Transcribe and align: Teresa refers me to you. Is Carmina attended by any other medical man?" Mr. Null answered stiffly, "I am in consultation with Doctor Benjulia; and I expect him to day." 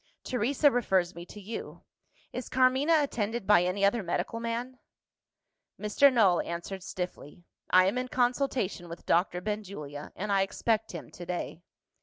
Teresa 0.23 0.71
refers 0.71 1.13
me 1.13 1.27
to 1.27 1.39
you. 1.39 1.83
Is 2.33 2.49
Carmina 2.49 3.03
attended 3.03 3.45
by 3.45 3.61
any 3.63 3.85
other 3.85 4.01
medical 4.01 4.39
man?" 4.39 4.79
Mr. 5.79 6.11
Null 6.11 6.41
answered 6.41 6.81
stiffly, 6.81 7.43
"I 7.69 7.85
am 7.85 7.99
in 7.99 8.07
consultation 8.07 8.89
with 8.89 9.05
Doctor 9.05 9.41
Benjulia; 9.41 10.11
and 10.15 10.31
I 10.31 10.41
expect 10.41 10.91
him 10.93 11.11
to 11.11 11.25
day." 11.27 11.61